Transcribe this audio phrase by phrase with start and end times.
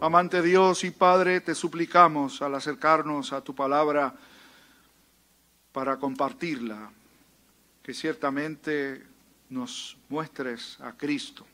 [0.00, 4.14] Amante Dios y Padre, te suplicamos al acercarnos a tu palabra
[5.72, 6.92] para compartirla,
[7.82, 9.04] que ciertamente
[9.50, 11.44] nos muestres a Cristo,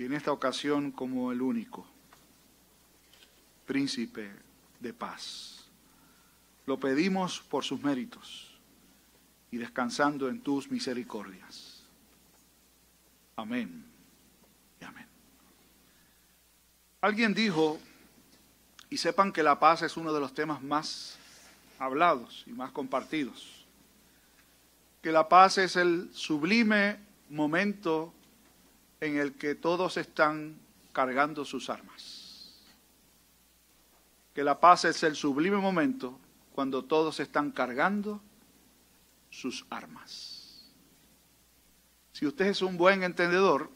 [0.00, 1.86] y en esta ocasión como el único,
[3.66, 4.32] príncipe
[4.80, 5.68] de paz.
[6.66, 8.58] Lo pedimos por sus méritos
[9.52, 11.84] y descansando en tus misericordias.
[13.36, 13.84] Amén
[14.80, 15.14] y amén.
[17.04, 17.78] Alguien dijo,
[18.88, 21.18] y sepan que la paz es uno de los temas más
[21.78, 23.66] hablados y más compartidos,
[25.02, 26.96] que la paz es el sublime
[27.28, 28.14] momento
[29.02, 30.58] en el que todos están
[30.94, 32.54] cargando sus armas.
[34.32, 36.18] Que la paz es el sublime momento
[36.54, 38.22] cuando todos están cargando
[39.28, 40.72] sus armas.
[42.14, 43.68] Si usted es un buen entendedor,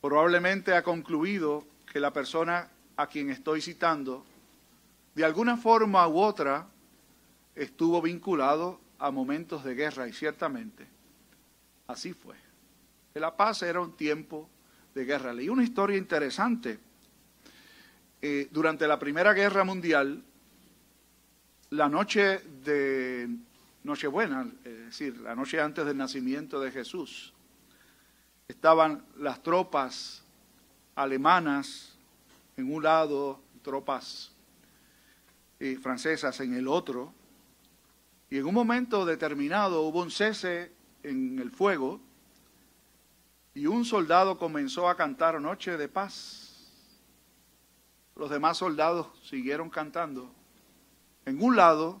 [0.00, 4.24] probablemente ha concluido que la persona a quien estoy citando,
[5.14, 6.68] de alguna forma u otra,
[7.54, 10.86] estuvo vinculado a momentos de guerra y ciertamente
[11.88, 12.36] así fue.
[13.14, 14.48] La paz era un tiempo
[14.94, 15.32] de guerra.
[15.32, 16.78] Leí una historia interesante.
[18.22, 20.22] Eh, durante la Primera Guerra Mundial,
[21.70, 23.28] la noche de
[23.82, 27.32] Nochebuena, es decir, la noche antes del nacimiento de Jesús,
[28.46, 30.22] estaban las tropas
[31.02, 31.96] alemanas
[32.56, 34.32] en un lado, tropas
[35.82, 37.12] francesas en el otro,
[38.30, 42.00] y en un momento determinado hubo un cese en el fuego
[43.54, 46.70] y un soldado comenzó a cantar Noche de Paz.
[48.14, 50.32] Los demás soldados siguieron cantando
[51.26, 52.00] en un lado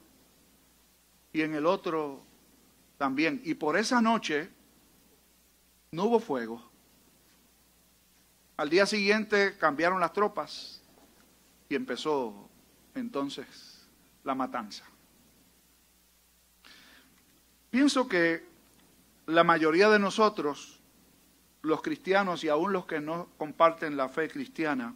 [1.32, 2.22] y en el otro
[2.96, 3.42] también.
[3.44, 4.50] Y por esa noche
[5.90, 6.69] no hubo fuego.
[8.60, 10.82] Al día siguiente cambiaron las tropas
[11.70, 12.46] y empezó
[12.94, 13.88] entonces
[14.22, 14.84] la matanza.
[17.70, 18.44] Pienso que
[19.24, 20.78] la mayoría de nosotros,
[21.62, 24.94] los cristianos y aún los que no comparten la fe cristiana,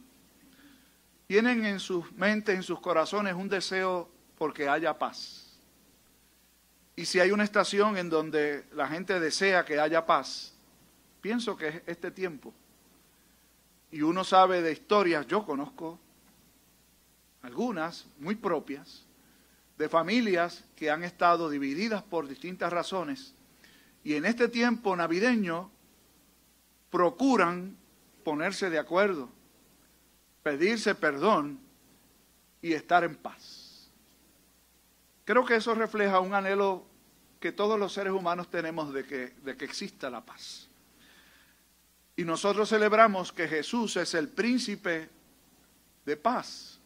[1.26, 5.58] tienen en sus mentes, en sus corazones un deseo porque haya paz.
[6.96, 10.52] Y si hay una estación en donde la gente desea que haya paz,
[11.22, 12.52] pienso que es este tiempo.
[13.94, 16.00] Y uno sabe de historias, yo conozco
[17.43, 19.06] algunas muy propias,
[19.78, 23.37] de familias que han estado divididas por distintas razones
[24.03, 25.71] y en este tiempo navideño
[26.91, 27.77] procuran
[28.25, 29.28] ponerse de acuerdo,
[30.43, 31.61] pedirse perdón
[32.62, 33.93] y estar en paz.
[35.25, 36.84] Creo que eso refleja un anhelo
[37.38, 40.69] que todos los seres humanos tenemos de que, de que exista la paz.
[42.16, 45.10] Y nosotros celebramos que Jesús es el príncipe
[46.04, 46.78] de paz.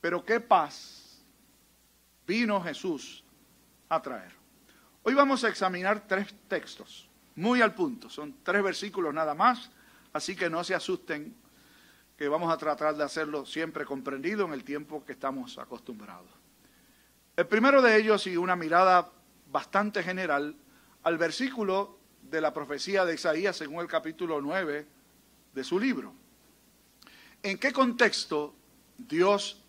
[0.00, 1.22] Pero ¿qué paz
[2.26, 3.24] vino Jesús
[3.88, 4.32] a traer?
[5.02, 9.70] Hoy vamos a examinar tres textos, muy al punto, son tres versículos nada más,
[10.12, 11.34] así que no se asusten
[12.16, 16.28] que vamos a tratar de hacerlo siempre comprendido en el tiempo que estamos acostumbrados.
[17.36, 19.10] El primero de ellos, y una mirada
[19.50, 20.56] bastante general,
[21.04, 21.97] al versículo
[22.30, 24.86] de la profecía de Isaías según el capítulo 9
[25.54, 26.12] de su libro.
[27.42, 28.54] ¿En qué contexto
[28.96, 29.62] Dios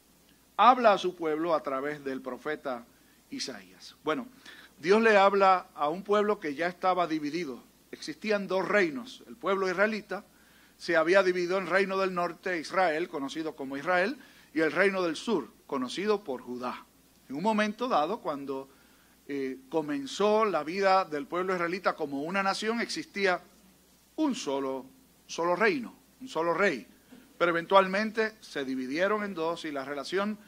[0.57, 2.85] habla a su pueblo a través del profeta
[3.29, 3.95] Isaías?
[4.03, 4.27] Bueno,
[4.79, 7.63] Dios le habla a un pueblo que ya estaba dividido.
[7.91, 9.23] Existían dos reinos.
[9.27, 10.25] El pueblo israelita
[10.77, 14.17] se había dividido en reino del norte, Israel, conocido como Israel,
[14.53, 16.85] y el reino del sur, conocido por Judá.
[17.27, 18.69] En un momento dado, cuando
[19.31, 23.39] eh, comenzó la vida del pueblo israelita como una nación, existía
[24.15, 24.87] un solo,
[25.27, 26.87] solo reino, un solo rey.
[27.37, 30.39] Pero eventualmente se dividieron en dos y la relación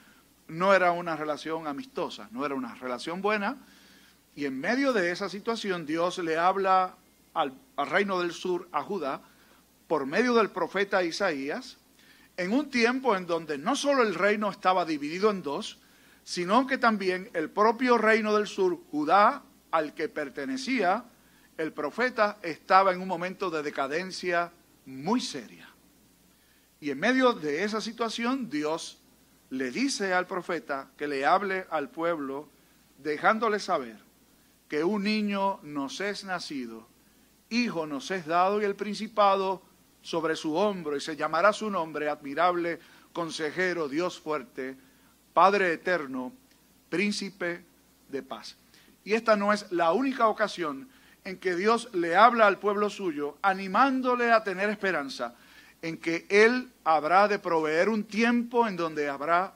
[0.48, 3.58] no era una relación amistosa, no era una relación buena.
[4.36, 6.96] Y en medio de esa situación Dios le habla
[7.36, 9.22] al, al reino del sur, a Judá,
[9.88, 11.78] por medio del profeta Isaías,
[12.36, 15.81] en un tiempo en donde no solo el reino estaba dividido en dos,
[16.24, 21.06] sino que también el propio reino del sur, Judá, al que pertenecía
[21.58, 24.52] el profeta, estaba en un momento de decadencia
[24.86, 25.70] muy seria.
[26.80, 29.00] Y en medio de esa situación, Dios
[29.50, 32.50] le dice al profeta que le hable al pueblo,
[32.98, 33.98] dejándole saber
[34.68, 36.88] que un niño nos es nacido,
[37.50, 39.62] hijo nos es dado y el principado
[40.02, 42.80] sobre su hombro, y se llamará su nombre admirable,
[43.14, 44.78] consejero, Dios fuerte,
[45.34, 46.32] Padre eterno,
[46.90, 47.64] príncipe
[48.10, 48.56] de paz.
[49.04, 50.90] Y esta no es la única ocasión
[51.24, 55.36] en que Dios le habla al pueblo suyo, animándole a tener esperanza
[55.82, 59.54] en que Él habrá de proveer un tiempo en donde habrá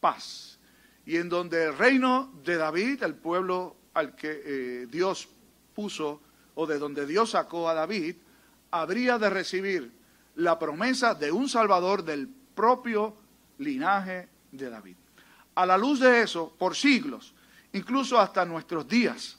[0.00, 0.58] paz
[1.04, 5.28] y en donde el reino de David, el pueblo al que eh, Dios
[5.74, 6.20] puso
[6.54, 8.16] o de donde Dios sacó a David,
[8.70, 9.92] habría de recibir
[10.36, 13.16] la promesa de un Salvador del propio
[13.58, 14.96] linaje de David.
[15.54, 17.34] A la luz de eso, por siglos,
[17.72, 19.38] incluso hasta nuestros días,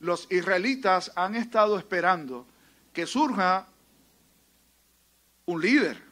[0.00, 2.46] los israelitas han estado esperando
[2.92, 3.66] que surja
[5.46, 6.02] un líder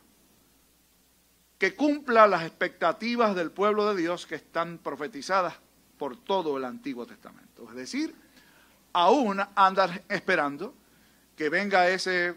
[1.58, 5.54] que cumpla las expectativas del pueblo de Dios que están profetizadas
[5.96, 7.68] por todo el Antiguo Testamento.
[7.68, 8.14] Es decir,
[8.92, 10.74] aún andan esperando
[11.36, 12.34] que venga ese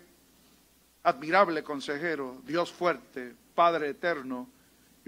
[1.04, 4.48] admirable consejero, Dios fuerte, Padre eterno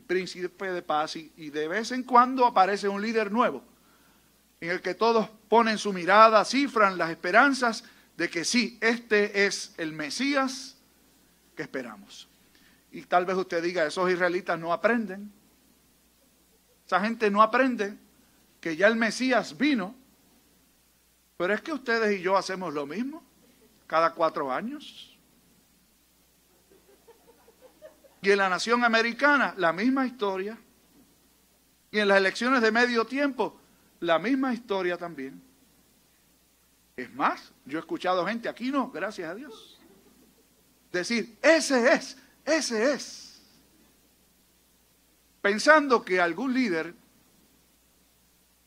[0.06, 3.64] príncipe de paz, y, y, de vez en cuando aparece un líder nuevo,
[4.62, 7.84] en el que todos ponen su mirada, cifran las esperanzas
[8.16, 10.78] de que sí, este es el Mesías
[11.56, 12.28] que esperamos.
[12.92, 15.32] Y tal vez usted diga, esos israelitas no aprenden.
[16.86, 17.96] Esa gente no aprende
[18.62, 19.94] que ya el Mesías vino.
[21.38, 23.24] Pero es que ustedes y yo hacemos lo mismo
[23.86, 25.17] cada cuatro años.
[28.28, 30.58] Y en la nación americana, la misma historia.
[31.90, 33.58] Y en las elecciones de medio tiempo,
[34.02, 35.42] la misma historia también.
[36.98, 39.78] Es más, yo he escuchado gente, aquí no, gracias a Dios
[40.92, 43.42] decir, ese es, ese es.
[45.42, 46.94] Pensando que algún líder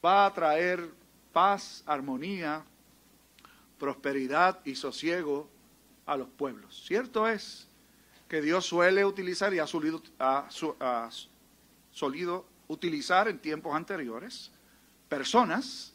[0.04, 0.88] va a traer
[1.32, 2.64] paz, armonía,
[3.78, 5.48] prosperidad y sosiego
[6.06, 6.82] a los pueblos.
[6.86, 7.69] Cierto es
[8.30, 9.66] que Dios suele utilizar y ha
[11.90, 14.52] solido, utilizar en tiempos anteriores
[15.08, 15.92] personas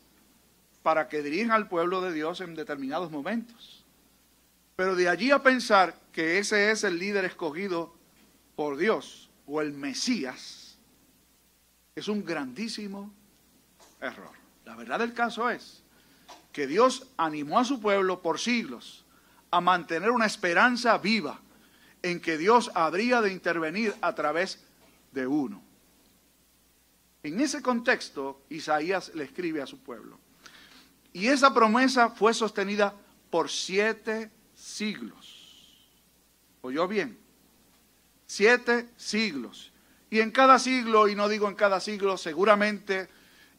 [0.84, 3.86] para que dirijan al pueblo de Dios en determinados momentos.
[4.76, 7.96] Pero de allí a pensar que ese es el líder escogido
[8.58, 10.78] por Dios o el Mesías,
[11.96, 13.14] es un grandísimo
[14.02, 14.34] error.
[14.66, 15.84] La verdad del caso es
[16.52, 19.06] que Dios animó a su pueblo por siglos
[19.52, 21.40] a mantener una esperanza viva
[22.06, 24.60] en que Dios habría de intervenir a través
[25.12, 25.60] de uno.
[27.24, 30.20] En ese contexto, Isaías le escribe a su pueblo.
[31.14, 32.94] Y esa promesa fue sostenida
[33.32, 35.76] por siete siglos.
[36.62, 37.18] ¿Oyó bien?
[38.28, 39.74] Siete siglos.
[40.12, 43.10] Y en cada siglo, y no digo en cada siglo, seguramente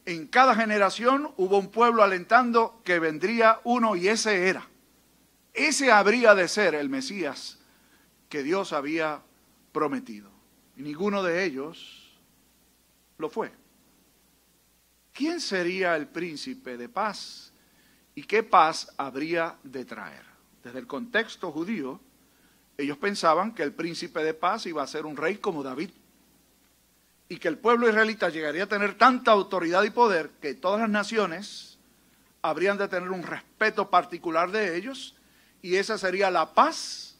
[0.04, 4.68] en cada generación hubo un pueblo alentando que vendría uno y ese era.
[5.52, 7.58] Ese habría de ser el Mesías
[8.28, 9.22] que Dios había
[9.72, 10.30] prometido.
[10.76, 12.20] Y ninguno de ellos
[13.18, 13.52] lo fue.
[15.12, 17.52] ¿Quién sería el príncipe de paz
[18.14, 20.36] y qué paz habría de traer?
[20.66, 22.00] desde el contexto judío,
[22.76, 25.90] ellos pensaban que el príncipe de paz iba a ser un rey como David
[27.28, 30.90] y que el pueblo israelita llegaría a tener tanta autoridad y poder que todas las
[30.90, 31.78] naciones
[32.42, 35.14] habrían de tener un respeto particular de ellos
[35.62, 37.15] y esa sería la paz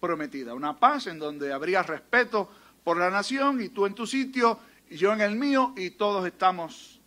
[0.00, 2.50] prometida, una paz en donde habría respeto
[2.84, 4.58] por la nación y tú en tu sitio
[4.88, 7.00] y yo en el mío y todos estamos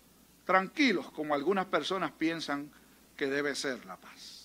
[0.46, 2.72] tranquilos como algunas personas piensan
[3.16, 4.40] que debe ser la paz.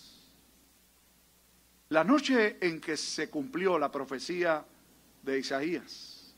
[1.88, 4.64] La noche en que se cumplió la profecía
[5.22, 6.34] de Isaías,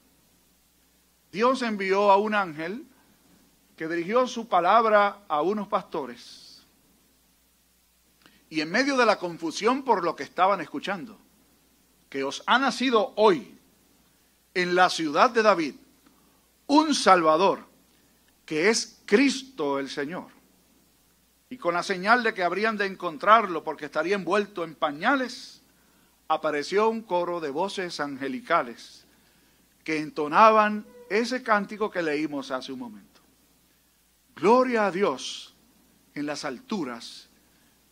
[1.32, 2.86] Dios envió a un ángel
[3.76, 6.66] que dirigió su palabra a unos pastores.
[8.48, 11.18] Y en medio de la confusión por lo que estaban escuchando,
[12.08, 13.58] que os ha nacido hoy
[14.54, 15.74] en la ciudad de David
[16.66, 17.60] un Salvador,
[18.44, 20.36] que es Cristo el Señor
[21.48, 25.62] y con la señal de que habrían de encontrarlo porque estaría envuelto en pañales,
[26.28, 29.04] apareció un coro de voces angelicales
[29.84, 33.20] que entonaban ese cántico que leímos hace un momento.
[34.34, 35.54] Gloria a Dios
[36.14, 37.28] en las alturas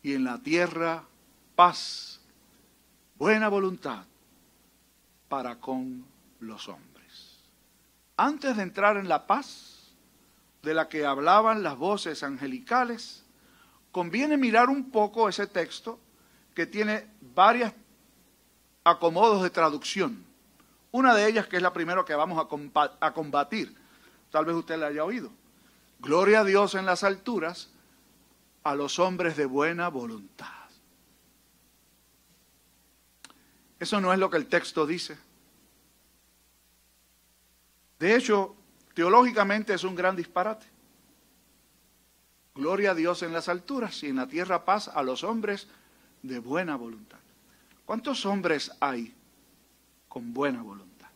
[0.02, 1.04] y en la tierra
[1.54, 2.13] paz,
[3.24, 4.04] buena voluntad
[5.30, 6.04] para con
[6.40, 7.38] los hombres.
[8.18, 9.94] Antes de entrar en la paz
[10.62, 13.24] de la que hablaban las voces angelicales,
[13.92, 15.98] conviene mirar un poco ese texto
[16.54, 17.72] que tiene varios
[18.84, 20.22] acomodos de traducción.
[20.92, 22.46] Una de ellas, que es la primera que vamos
[23.00, 23.74] a combatir,
[24.30, 25.30] tal vez usted la haya oído.
[25.98, 27.70] Gloria a Dios en las alturas,
[28.64, 30.63] a los hombres de buena voluntad.
[33.78, 35.16] Eso no es lo que el texto dice.
[37.98, 38.54] De hecho,
[38.94, 40.66] teológicamente es un gran disparate.
[42.54, 45.68] Gloria a Dios en las alturas y en la tierra paz a los hombres
[46.22, 47.18] de buena voluntad.
[47.84, 49.14] ¿Cuántos hombres hay
[50.14, 51.08] con buena voluntad.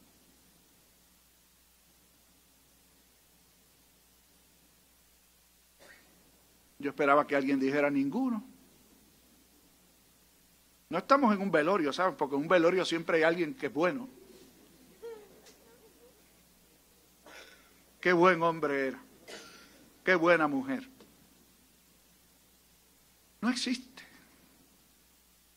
[6.81, 8.43] Yo esperaba que alguien dijera ninguno.
[10.89, 12.15] No estamos en un velorio, ¿sabes?
[12.17, 14.09] Porque en un velorio siempre hay alguien que es bueno.
[18.01, 19.03] Qué buen hombre era.
[20.05, 20.89] Qué buena mujer.
[23.41, 24.03] No existe.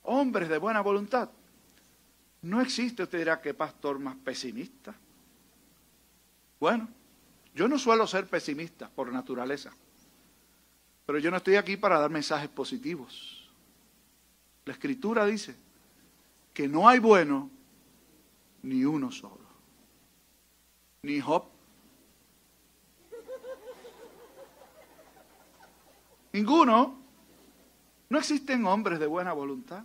[0.04, 1.30] Hombres de buena voluntad.
[2.42, 4.96] No existe, usted dirá, qué pastor más pesimista.
[6.60, 6.90] Bueno,
[7.54, 9.72] yo no suelo ser pesimista por naturaleza,
[11.06, 13.41] pero yo no estoy aquí para dar mensajes positivos.
[14.66, 15.56] La escritura dice
[16.54, 17.50] que no hay bueno
[18.64, 19.40] ni uno solo.
[21.04, 21.46] Ni Job.
[26.34, 27.00] Ninguno.
[28.10, 29.84] No existen hombres de buena voluntad.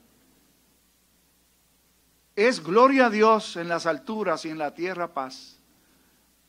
[2.34, 5.56] Es gloria a Dios en las alturas y en la tierra paz.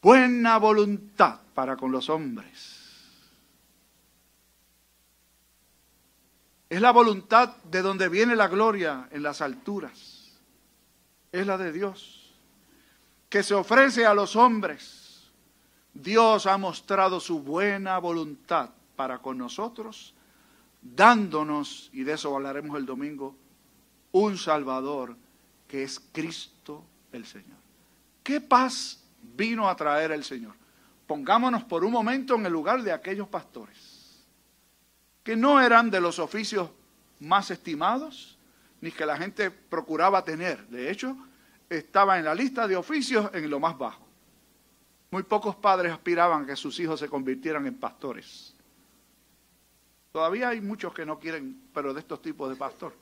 [0.01, 2.76] Buena voluntad para con los hombres.
[6.69, 10.33] Es la voluntad de donde viene la gloria en las alturas.
[11.31, 12.33] Es la de Dios,
[13.29, 15.29] que se ofrece a los hombres.
[15.93, 20.13] Dios ha mostrado su buena voluntad para con nosotros,
[20.81, 23.35] dándonos, y de eso hablaremos el domingo,
[24.11, 25.15] un Salvador
[25.67, 27.57] que es Cristo el Señor.
[28.23, 30.53] ¿Qué paz vino a traer el Señor?
[31.05, 33.96] Pongámonos por un momento en el lugar de aquellos pastores,
[35.27, 36.69] que no eran de los oficios
[37.19, 38.37] más estimados,
[38.79, 40.65] ni que la gente procuraba tener.
[40.69, 41.17] De hecho,
[41.69, 44.07] estaba en la lista de oficios en lo más bajo.
[45.11, 48.55] Muy pocos padres aspiraban a que sus hijos se convirtieran en pastores.
[50.13, 52.93] Todavía hay muchos que no quieren, pero de estos tipos de pastor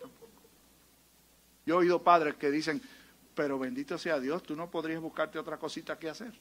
[1.63, 2.81] yo he oído padres que dicen,
[3.35, 6.33] pero bendito sea Dios, tú no podrías buscarte otra cosita que hacer.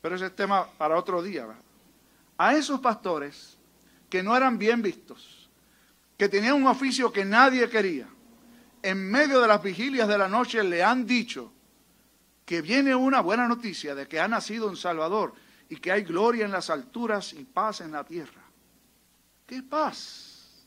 [0.00, 1.48] Pero ese es tema para otro día.
[2.38, 3.58] A esos pastores
[4.12, 5.48] que no eran bien vistos,
[6.18, 8.06] que tenían un oficio que nadie quería,
[8.82, 11.50] en medio de las vigilias de la noche le han dicho
[12.44, 15.32] que viene una buena noticia de que ha nacido un Salvador
[15.70, 18.42] y que hay gloria en las alturas y paz en la tierra.
[19.46, 20.66] ¿Qué paz?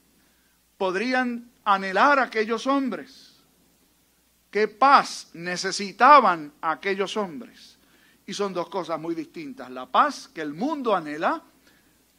[0.76, 3.44] Podrían anhelar aquellos hombres?
[4.50, 7.78] ¿Qué paz necesitaban aquellos hombres?
[8.26, 9.70] Y son dos cosas muy distintas.
[9.70, 11.44] La paz que el mundo anhela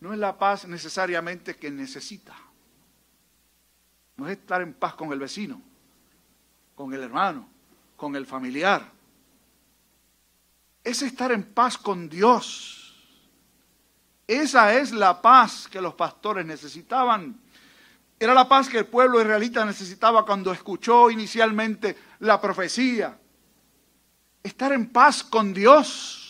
[0.00, 2.36] no es la paz necesariamente que necesita.
[4.16, 5.60] No es estar en paz con el vecino,
[6.74, 7.48] con el hermano,
[7.96, 8.90] con el familiar.
[10.82, 12.76] Es estar en paz con Dios.
[14.26, 17.38] Esa es la paz que los pastores necesitaban.
[18.18, 23.18] Era la paz que el pueblo israelita necesitaba cuando escuchó inicialmente la profecía.
[24.42, 26.25] Estar en paz con Dios.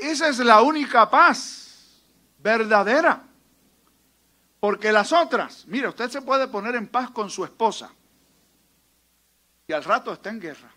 [0.00, 2.02] Esa es la única paz
[2.38, 3.22] verdadera.
[4.60, 7.92] Porque las otras, mire, usted se puede poner en paz con su esposa
[9.68, 10.70] y al rato está en guerra.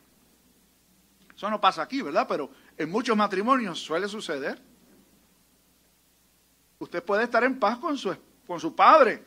[1.36, 2.28] Eso no pasa aquí, ¿verdad?
[2.28, 4.62] Pero en muchos matrimonios suele suceder.
[6.78, 9.24] Usted puede estar en paz con su con su padre,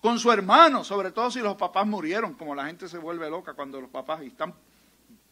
[0.00, 3.52] con su hermano, sobre todo si los papás murieron, como la gente se vuelve loca
[3.52, 4.54] cuando los papás están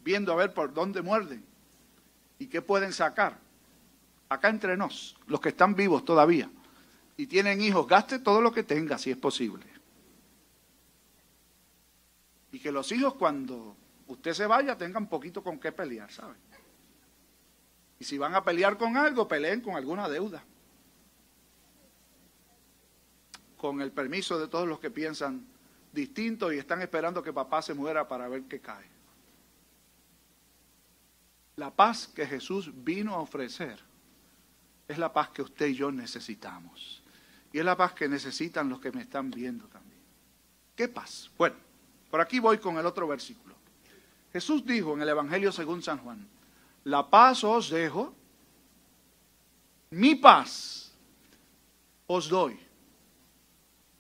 [0.01, 1.43] viendo a ver por dónde muerden
[2.39, 3.39] y qué pueden sacar.
[4.29, 6.51] Acá entre nos, los que están vivos todavía
[7.17, 9.67] y tienen hijos, gaste todo lo que tenga si es posible.
[12.53, 16.35] Y que los hijos cuando usted se vaya tengan poquito con qué pelear, ¿sabe?
[17.99, 20.45] Y si van a pelear con algo, peleen con alguna deuda.
[23.59, 25.45] con el permiso de todos los que piensan
[25.93, 28.87] distinto y están esperando que papá se muera para ver qué cae.
[31.57, 33.81] La paz que Jesús vino a ofrecer
[34.89, 37.03] es la paz que usted y yo necesitamos.
[37.53, 40.01] Y es la paz que necesitan los que me están viendo también.
[40.75, 41.31] ¿Qué paz?
[41.37, 41.57] Bueno,
[42.11, 43.55] por aquí voy con el otro versículo.
[44.33, 46.27] Jesús dijo en el Evangelio según San Juan,
[46.85, 48.15] la paz os dejo,
[49.91, 50.93] mi paz
[52.07, 52.59] os doy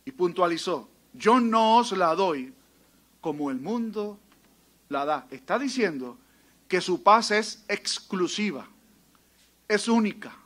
[0.04, 2.52] y puntualizó, yo no os la doy
[3.20, 4.18] como el mundo
[4.88, 5.26] la da.
[5.30, 6.18] Está diciendo
[6.66, 8.66] que su paz es exclusiva,
[9.66, 10.36] es única.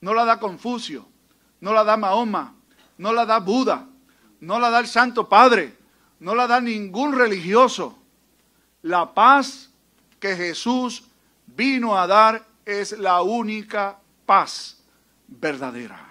[0.00, 1.06] No la da Confucio,
[1.60, 2.54] no la da Mahoma,
[2.98, 3.86] no la da Buda,
[4.40, 5.76] no la da el Santo Padre,
[6.20, 7.98] no la da ningún religioso.
[8.82, 9.70] La paz
[10.20, 11.04] que Jesús
[11.46, 14.78] vino a dar es la única paz
[15.26, 16.06] verdadera.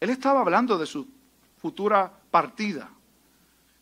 [0.00, 1.06] Él estaba hablando de su
[1.58, 2.90] futura partida.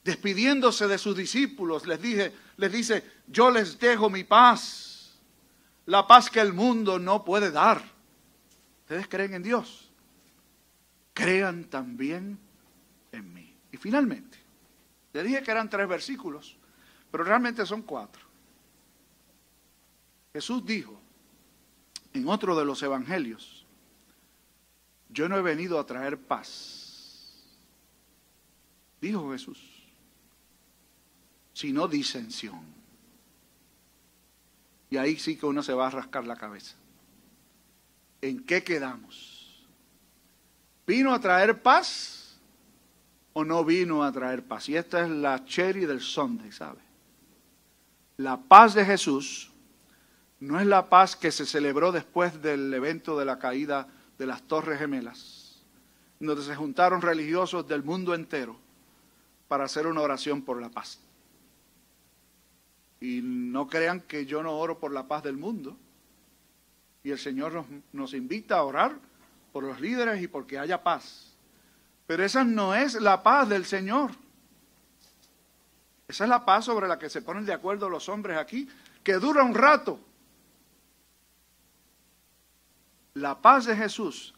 [0.04, 5.18] despidiéndose de sus discípulos, les, dije, les dice, yo les dejo mi paz,
[5.86, 7.82] la paz que el mundo no puede dar.
[8.90, 9.88] ¿Ustedes creen en Dios?
[11.14, 12.36] Crean también
[13.12, 13.54] en mí.
[13.70, 14.36] Y finalmente,
[15.12, 16.56] le dije que eran tres versículos,
[17.08, 18.24] pero realmente son cuatro.
[20.32, 21.00] Jesús dijo
[22.14, 23.64] en otro de los evangelios,
[25.08, 27.46] yo no he venido a traer paz,
[29.00, 29.84] dijo Jesús,
[31.52, 32.64] sino disensión.
[34.90, 36.79] Y ahí sí que uno se va a rascar la cabeza.
[38.22, 39.66] ¿En qué quedamos?
[40.86, 42.38] ¿Vino a traer paz
[43.32, 44.68] o no vino a traer paz?
[44.68, 46.80] Y esta es la cherry del Sunday, ¿sabe?
[48.16, 49.50] La paz de Jesús
[50.40, 54.42] no es la paz que se celebró después del evento de la caída de las
[54.42, 55.62] Torres Gemelas,
[56.18, 58.58] donde se juntaron religiosos del mundo entero
[59.48, 61.00] para hacer una oración por la paz.
[63.00, 65.76] Y no crean que yo no oro por la paz del mundo.
[67.02, 68.98] Y el Señor nos, invita a orar
[69.52, 71.34] por los líderes y porque haya paz.
[72.06, 74.10] Pero esa no es la paz del Señor.
[76.08, 78.68] Esa es la paz sobre la que se ponen de acuerdo los hombres aquí,
[79.02, 80.00] que dura un rato
[83.14, 84.34] la paz de Jesús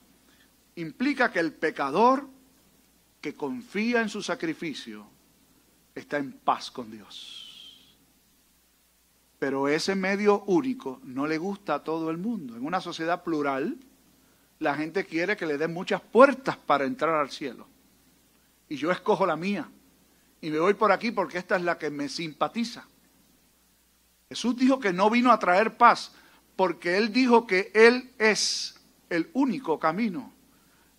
[0.77, 2.29] implica que el pecador
[3.21, 5.07] que confía en su sacrificio
[5.95, 7.42] está en paz con Dios.
[9.43, 12.55] Pero ese medio único no le gusta a todo el mundo.
[12.55, 13.77] En una sociedad plural,
[14.61, 17.67] la gente quiere que le den muchas puertas para entrar al cielo.
[18.69, 19.69] Y yo escojo la mía.
[20.41, 22.87] Y me voy por aquí porque esta es la que me simpatiza.
[24.29, 26.13] Jesús dijo que no vino a traer paz,
[26.55, 28.81] porque Él dijo que Él es
[29.11, 30.33] el único camino,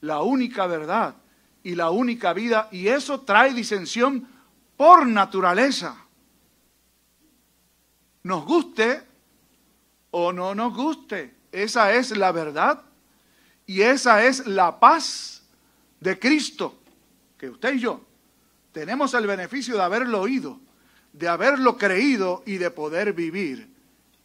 [0.01, 1.15] la única verdad
[1.63, 4.27] y la única vida, y eso trae disensión
[4.75, 6.02] por naturaleza.
[8.23, 9.01] Nos guste
[10.11, 12.81] o no nos guste, esa es la verdad
[13.65, 15.43] y esa es la paz
[15.99, 16.77] de Cristo,
[17.37, 18.01] que usted y yo
[18.73, 20.59] tenemos el beneficio de haberlo oído,
[21.13, 23.69] de haberlo creído y de poder vivir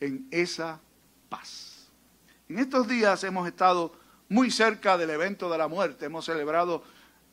[0.00, 0.80] en esa
[1.28, 1.86] paz.
[2.48, 3.92] En estos días hemos estado
[4.30, 6.06] muy cerca del evento de la muerte.
[6.06, 6.82] Hemos celebrado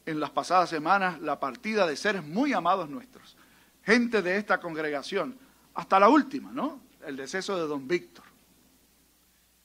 [0.05, 3.37] en las pasadas semanas la partida de seres muy amados nuestros,
[3.83, 5.37] gente de esta congregación,
[5.75, 6.81] hasta la última, ¿no?
[7.05, 8.25] El deceso de don Víctor.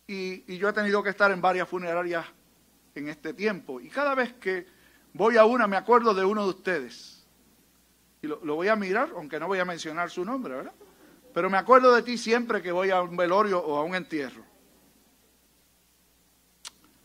[0.07, 2.27] Y, yo he tenido que estar en varias funerarias
[2.94, 3.81] en este tiempo.
[3.81, 4.66] Y cada vez que
[5.14, 7.25] voy a una me acuerdo de uno de ustedes.
[8.20, 10.75] Y lo, voy a mirar, aunque no voy a mencionar su nombre, ¿verdad?
[11.33, 14.42] Pero me acuerdo de ti siempre que voy a un velorio o a un entierro.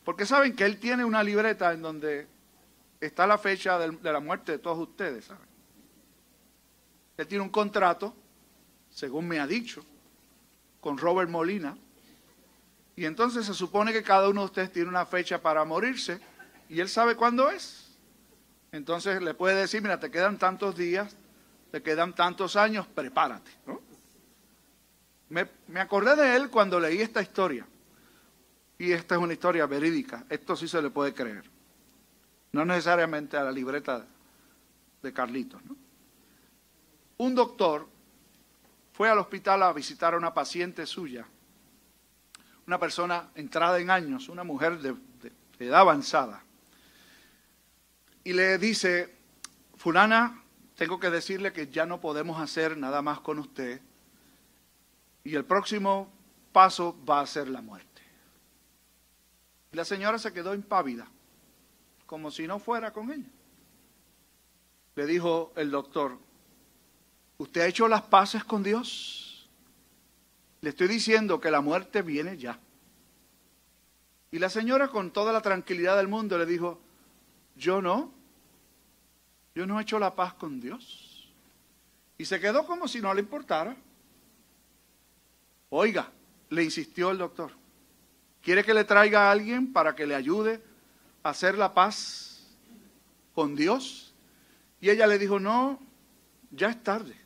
[0.04, 2.28] Porque saben que él tiene una libreta en donde
[3.00, 5.48] está la fecha de la muerte de todos ustedes, ¿saben?
[7.18, 8.16] Él tiene un contrato,
[8.96, 9.84] según me ha dicho,
[10.80, 11.78] con Robert Molina.
[12.96, 16.20] Y entonces se supone que cada uno de ustedes tiene una fecha para morirse
[16.70, 17.90] y él sabe cuándo es.
[18.72, 21.14] Entonces le puede decir, mira, te quedan tantos días,
[21.72, 23.52] te quedan tantos años, prepárate.
[23.68, 23.82] ¿no?
[25.28, 27.68] Me, acordé de él cuando leí esta historia.
[28.78, 30.26] Y esta es una historia verídica.
[30.30, 31.44] Esto sí se le puede creer.
[32.54, 34.06] No necesariamente a la libreta
[35.02, 35.62] de Carlitos.
[37.18, 37.95] Un doctor
[38.96, 41.28] fue al hospital a visitar a una paciente suya,
[42.66, 44.96] una persona entrada en años, una mujer de
[45.60, 46.42] edad avanzada.
[48.24, 49.14] Y le dice,
[49.76, 50.42] fulana,
[50.78, 53.82] tengo que decirle que ya no podemos hacer nada más con usted
[55.26, 56.10] y el próximo
[56.54, 58.02] paso va a ser la muerte.
[59.74, 61.06] Y la señora se quedó impávida,
[62.06, 63.30] como si no fuera con ella.
[64.96, 66.18] Le dijo el doctor,
[67.38, 69.50] ¿usted ha hecho las paces con Dios?
[70.62, 72.60] Le estoy diciendo que la muerte viene ya.
[74.32, 76.80] Y la señora con toda la tranquilidad del mundo le dijo,
[77.56, 78.12] yo no,
[79.54, 81.32] yo no he hecho la paz con Dios.
[82.18, 83.76] Y se quedó como si no le importara.
[85.70, 86.12] Oiga,
[86.50, 87.52] le insistió el doctor,
[88.42, 90.62] ¿quiere que le traiga a alguien para que le ayude
[91.24, 92.56] a hacer la paz
[93.34, 94.14] con Dios?
[94.80, 95.80] Y ella le dijo, no,
[96.52, 97.25] ya es tarde.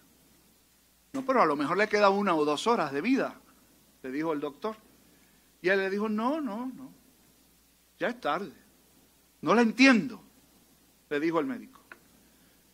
[1.13, 3.35] No, pero a lo mejor le queda una o dos horas de vida,
[4.03, 4.75] le dijo el doctor.
[5.61, 6.91] Y él le dijo, no, no, no,
[7.97, 8.53] ya es tarde.
[9.41, 10.21] No la entiendo,
[11.09, 11.81] le dijo el médico.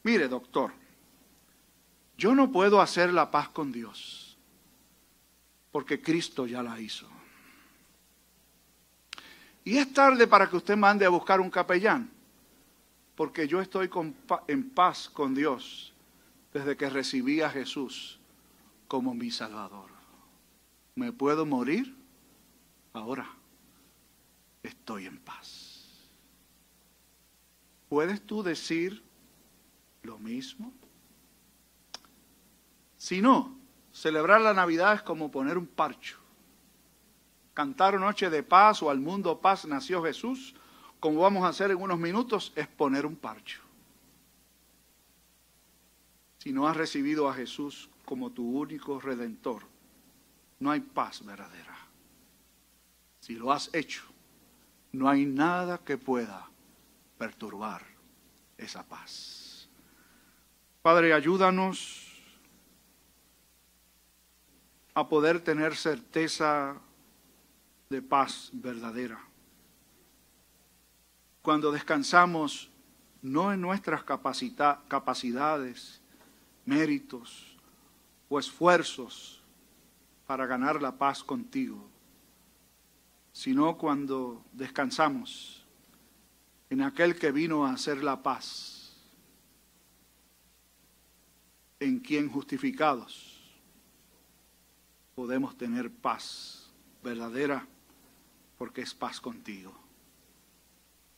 [0.03, 0.71] Mire, doctor,
[2.17, 4.25] yo no puedo hacer la paz con Dios
[5.71, 7.05] porque Cristo ya la hizo.
[9.65, 12.09] Y es tarde para que usted mande a buscar un capellán,
[13.15, 13.89] porque yo estoy
[14.47, 15.91] en paz con Dios
[16.53, 18.19] desde que recibí a Jesús
[18.95, 19.89] como mi Salvador.
[20.95, 21.93] ¿Me puedo morir?
[22.93, 23.27] Ahora
[24.63, 26.07] estoy en paz.
[27.89, 29.03] ¿Puedes tú decir
[30.01, 30.71] lo mismo?
[32.95, 33.57] Si no,
[33.91, 36.17] celebrar la Navidad es como poner un parcho.
[37.53, 40.55] Cantar noche de paz o al mundo paz nació Jesús,
[41.01, 43.64] como vamos a hacer en unos minutos, es poner un parcho.
[46.45, 49.63] Si no has recibido a Jesús como tu único redentor,
[50.59, 51.75] no hay paz verdadera.
[53.19, 54.03] Si lo has hecho,
[54.91, 56.47] no hay nada que pueda
[57.17, 57.83] perturbar
[58.59, 59.67] esa paz.
[60.83, 62.13] Padre, ayúdanos
[64.93, 66.79] a poder tener certeza
[67.89, 69.19] de paz verdadera.
[71.41, 72.69] Cuando descansamos
[73.23, 76.04] no en nuestras capacidades,
[76.65, 77.55] méritos
[78.29, 79.41] o esfuerzos
[80.25, 81.87] para ganar la paz contigo,
[83.31, 85.63] sino cuando descansamos
[86.69, 88.95] en aquel que vino a hacer la paz,
[91.79, 93.35] en quien justificados
[95.13, 96.71] podemos tener paz
[97.03, 97.67] verdadera,
[98.57, 99.73] porque es paz contigo.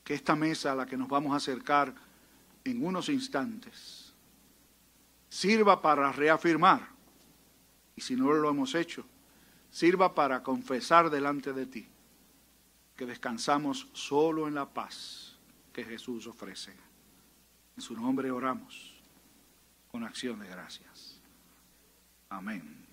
[0.04, 1.94] Que esta mesa a la que nos vamos a acercar
[2.64, 4.07] en unos instantes
[5.30, 6.88] sirva para reafirmar,
[7.96, 9.06] y si no lo hemos hecho,
[9.70, 11.88] sirva para confesar delante de ti
[12.96, 15.38] que descansamos solo en la paz
[15.72, 16.76] que Jesús ofrece.
[17.76, 18.96] En su nombre oramos
[19.92, 21.22] con acción de gracias.
[22.30, 22.87] Amén.